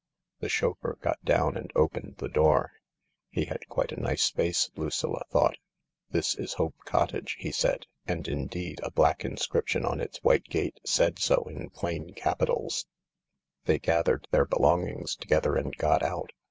The 0.39 0.49
chauffeur 0.49 0.97
got 0.99 1.23
down 1.23 1.55
and 1.55 1.71
opened 1.75 2.15
the 2.17 2.27
door. 2.27 2.71
He 3.29 3.45
had 3.45 3.67
quite 3.69 3.91
a 3.91 3.99
nice 4.01 4.31
face, 4.31 4.71
Lucilla 4.75 5.23
thought. 5.29 5.57
"This 6.09 6.33
is 6.33 6.53
Hope 6.53 6.73
Cottage/' 6.87 7.35
he 7.37 7.51
said. 7.51 7.85
And, 8.07 8.27
indeed, 8.27 8.79
a 8.83 8.89
black 8.89 9.23
inscription 9.23 9.85
on 9.85 10.01
its 10.01 10.17
white 10.23 10.45
gate 10.45 10.79
said 10.83 11.19
so 11.19 11.43
in 11.43 11.69
plain 11.69 12.13
capitals. 12.15 12.87
80 13.65 13.65
THE 13.67 13.71
LARK 13.73 13.81
They 13.81 13.85
gathered 13.85 14.27
their 14.31 14.45
belongings 14.45 15.15
together 15.15 15.55
and 15.55 15.77
got 15.77 16.01
out. 16.01 16.31